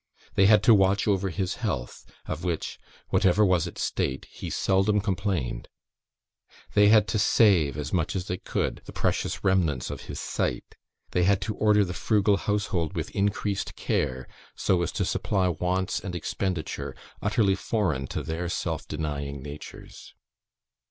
They 0.33 0.47
had 0.47 0.63
to 0.63 0.73
watch 0.73 1.07
over 1.07 1.29
his 1.29 1.57
health, 1.57 2.07
of 2.25 2.43
which, 2.43 2.79
whatever 3.09 3.45
was 3.45 3.67
its 3.67 3.83
state, 3.83 4.25
he 4.31 4.49
seldom 4.49 4.99
complained. 4.99 5.69
They 6.73 6.87
had 6.87 7.07
to 7.09 7.19
save, 7.19 7.77
as 7.77 7.93
much 7.93 8.15
as 8.15 8.25
they 8.25 8.39
could, 8.39 8.81
the 8.85 8.93
precious 8.93 9.43
remnants 9.43 9.91
of 9.91 10.01
his 10.09 10.19
sight. 10.19 10.75
They 11.11 11.25
had 11.25 11.39
to 11.41 11.53
order 11.53 11.85
the 11.85 11.93
frugal 11.93 12.37
household 12.37 12.95
with 12.95 13.11
increased 13.11 13.75
care, 13.75 14.27
so 14.55 14.81
as 14.81 14.91
to 14.93 15.05
supply 15.05 15.49
wants 15.49 15.99
and 15.99 16.15
expenditure 16.15 16.95
utterly 17.21 17.53
foreign 17.53 18.07
to 18.07 18.23
their 18.23 18.49
self 18.49 18.87
denying 18.87 19.43
natures. 19.43 20.15